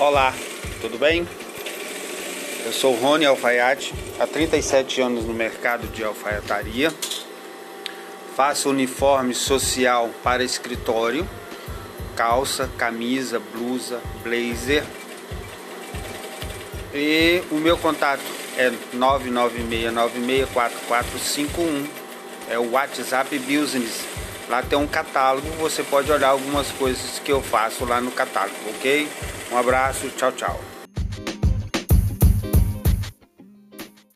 Olá, 0.00 0.34
tudo 0.80 0.96
bem? 0.96 1.28
Eu 2.64 2.72
sou 2.72 2.94
Rony 2.94 3.26
Alfaiate, 3.26 3.92
há 4.18 4.26
37 4.26 5.02
anos 5.02 5.26
no 5.26 5.34
mercado 5.34 5.86
de 5.88 6.02
alfaiataria. 6.02 6.90
Faço 8.34 8.70
uniforme 8.70 9.34
social 9.34 10.08
para 10.22 10.42
escritório, 10.42 11.28
calça, 12.16 12.66
camisa, 12.78 13.42
blusa, 13.52 14.00
blazer. 14.22 14.84
E 16.94 17.42
o 17.50 17.56
meu 17.56 17.76
contato 17.76 18.22
é 18.56 18.72
996964451. 18.96 21.86
É 22.48 22.58
o 22.58 22.70
WhatsApp 22.70 23.38
Business. 23.40 24.06
Lá 24.50 24.62
tem 24.64 24.76
um 24.76 24.86
catálogo, 24.86 25.46
você 25.60 25.80
pode 25.80 26.10
olhar 26.10 26.30
algumas 26.30 26.72
coisas 26.72 27.20
que 27.20 27.30
eu 27.30 27.40
faço 27.40 27.84
lá 27.84 28.00
no 28.00 28.10
catálogo, 28.10 28.56
ok? 28.70 29.08
Um 29.52 29.56
abraço, 29.56 30.08
tchau, 30.08 30.32
tchau. 30.32 30.60